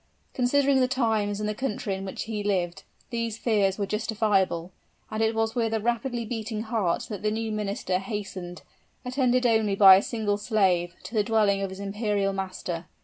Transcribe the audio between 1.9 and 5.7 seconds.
in which he lived, these fears were justifiable; and it was